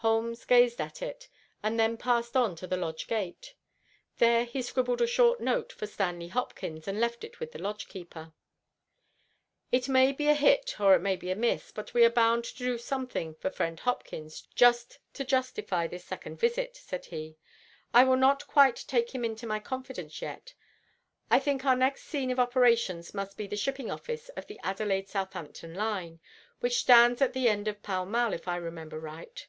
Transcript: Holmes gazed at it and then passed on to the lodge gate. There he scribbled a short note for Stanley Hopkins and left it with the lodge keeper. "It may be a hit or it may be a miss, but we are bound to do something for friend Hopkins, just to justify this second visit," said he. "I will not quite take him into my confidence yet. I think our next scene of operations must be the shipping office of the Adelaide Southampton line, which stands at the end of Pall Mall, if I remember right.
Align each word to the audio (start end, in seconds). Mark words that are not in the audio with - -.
Holmes 0.00 0.44
gazed 0.44 0.80
at 0.80 1.02
it 1.02 1.28
and 1.64 1.80
then 1.80 1.96
passed 1.96 2.36
on 2.36 2.54
to 2.56 2.68
the 2.68 2.76
lodge 2.76 3.08
gate. 3.08 3.56
There 4.18 4.44
he 4.44 4.62
scribbled 4.62 5.00
a 5.02 5.06
short 5.08 5.40
note 5.40 5.72
for 5.72 5.88
Stanley 5.88 6.28
Hopkins 6.28 6.86
and 6.86 7.00
left 7.00 7.24
it 7.24 7.40
with 7.40 7.50
the 7.50 7.58
lodge 7.58 7.88
keeper. 7.88 8.32
"It 9.72 9.88
may 9.88 10.12
be 10.12 10.28
a 10.28 10.34
hit 10.34 10.80
or 10.80 10.94
it 10.94 11.00
may 11.00 11.16
be 11.16 11.32
a 11.32 11.34
miss, 11.34 11.72
but 11.72 11.92
we 11.92 12.04
are 12.04 12.08
bound 12.10 12.44
to 12.44 12.54
do 12.56 12.78
something 12.78 13.34
for 13.34 13.50
friend 13.50 13.80
Hopkins, 13.80 14.42
just 14.54 15.00
to 15.14 15.24
justify 15.24 15.88
this 15.88 16.04
second 16.04 16.36
visit," 16.38 16.76
said 16.76 17.06
he. 17.06 17.36
"I 17.92 18.04
will 18.04 18.14
not 18.16 18.46
quite 18.46 18.84
take 18.86 19.12
him 19.12 19.24
into 19.24 19.44
my 19.44 19.58
confidence 19.58 20.22
yet. 20.22 20.54
I 21.32 21.40
think 21.40 21.64
our 21.64 21.74
next 21.74 22.04
scene 22.04 22.30
of 22.30 22.38
operations 22.38 23.12
must 23.12 23.36
be 23.36 23.48
the 23.48 23.56
shipping 23.56 23.90
office 23.90 24.28
of 24.36 24.46
the 24.46 24.60
Adelaide 24.62 25.08
Southampton 25.08 25.74
line, 25.74 26.20
which 26.60 26.78
stands 26.78 27.20
at 27.20 27.32
the 27.32 27.48
end 27.48 27.66
of 27.66 27.82
Pall 27.82 28.06
Mall, 28.06 28.32
if 28.32 28.46
I 28.46 28.54
remember 28.54 29.00
right. 29.00 29.44